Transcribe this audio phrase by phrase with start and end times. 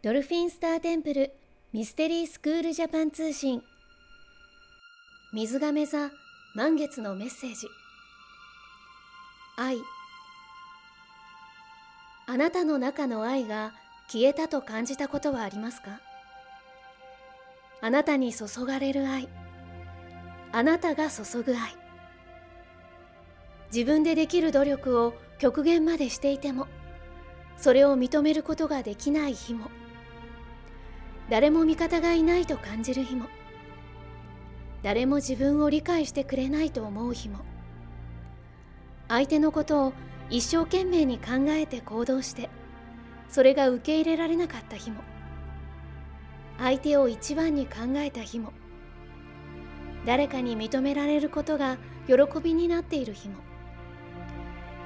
[0.00, 1.32] ドルフィンスターテンプル
[1.72, 3.64] ミステリースクールジャパン通信。
[5.32, 6.12] 水亀座
[6.54, 7.66] 満月のメッセージ。
[9.56, 9.78] 愛。
[12.28, 13.72] あなたの中の愛が
[14.06, 16.00] 消えたと感じたことはありますか？
[17.80, 19.28] あなたに注がれる愛。
[20.52, 21.76] あなたが注ぐ愛。
[23.72, 26.68] 自分でできる努力を極限までしていても
[27.56, 29.68] それを認めることができない日も。
[31.30, 33.26] 誰も味方がいないと感じる日も。
[34.82, 37.40] 誰も自分を理解してくれないと思う日も。
[39.08, 39.92] 相手のことを
[40.30, 42.50] 一生懸命に考えて行動して
[43.30, 45.00] それが受け入れられなかった日も。
[46.58, 48.52] 相手を一番に考えた日も。
[50.06, 51.76] 誰かに認められることが
[52.06, 53.36] 喜びになっている日も。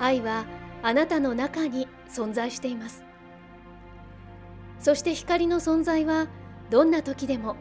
[0.00, 0.46] 愛は
[0.82, 3.03] あなたの中に存在しています。
[4.80, 6.28] そして光の存在は
[6.70, 7.56] どんな時でも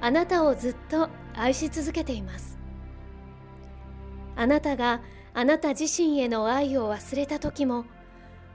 [0.00, 2.58] あなたをずっと愛し続けています。
[4.36, 5.00] あなたが
[5.34, 7.84] あなた自身への愛を忘れた時も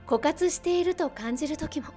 [0.06, 1.88] 枯渇していると感じる時も。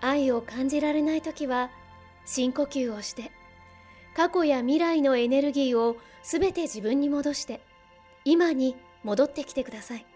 [0.00, 1.70] 愛を感じられない時は
[2.24, 3.30] 深呼吸をして
[4.16, 7.60] 過去や未来のエネルギーをすべて自分に戻して
[8.24, 10.06] 今に戻ってきてください。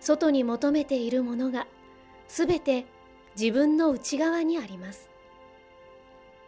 [0.00, 1.66] 外に求めているものが
[2.28, 2.86] すべて
[3.38, 5.10] 自分の内側にあります。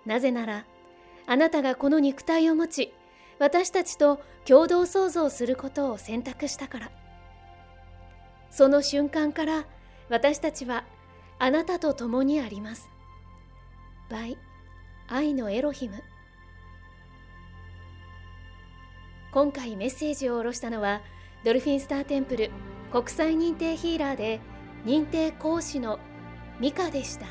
[0.07, 0.65] なぜなら
[1.27, 2.93] あなたがこの肉体を持ち
[3.39, 6.91] 私たちと共同創造することを選択したから。
[8.51, 9.65] その瞬間から
[10.09, 10.85] 私たちは
[11.39, 12.91] あなたと共にあります。
[14.11, 14.37] by
[15.09, 16.03] 愛のエロヒム。
[19.33, 21.03] 今回メッセージを下ろしたのは
[21.45, 22.51] ドルフィンスターテンプル
[22.93, 24.41] 国際認定ヒーラーで
[24.85, 25.99] 認定講師の
[26.59, 27.27] ミカでした。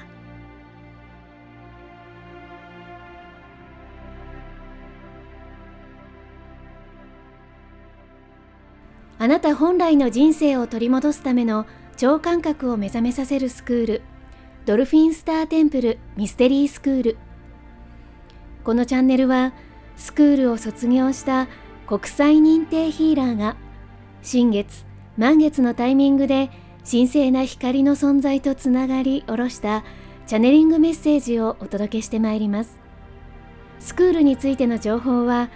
[9.21, 11.65] あなた本来の人生を取り戻すための
[11.97, 14.01] 超感覚を目覚めさせるスクール
[14.65, 17.17] ドルフィンスターテンプルミステリースクール。
[18.63, 19.53] このチャンネルは
[19.97, 21.47] スクールを卒業した
[21.85, 23.57] 国際認定ヒーラーが
[24.21, 24.88] 新月
[25.19, 26.49] 満月のタイミングで
[26.89, 29.83] 神聖な光の存在とつながり下ろした
[30.27, 32.79] チャネリングメッセージをお届けしてまいります。
[33.81, 35.49] スクールについての情報は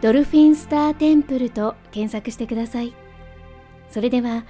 [0.00, 2.94] ドルフィンスターテンプルと検索してください。
[3.90, 4.46] それでは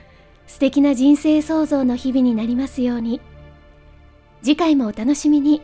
[0.47, 3.21] 素敵な人生創造の日々になりますように。
[4.43, 5.61] 次回もお楽しみに。